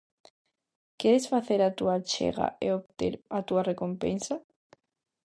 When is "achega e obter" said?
1.99-3.13